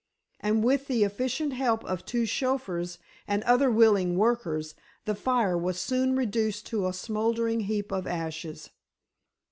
[0.39, 4.73] And with the efficient help of two chauffeurs and other willing workers
[5.05, 8.71] the fire was soon reduced to a smouldering heap of ashes.